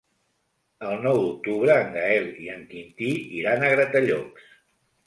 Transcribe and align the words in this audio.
El 0.91 1.03
nou 1.03 1.19
d'octubre 1.25 1.75
en 1.83 1.93
Gaël 1.99 2.27
i 2.47 2.51
en 2.57 2.67
Quintí 2.73 3.13
iran 3.43 3.69
a 3.71 3.75
Gratallops. 3.79 4.53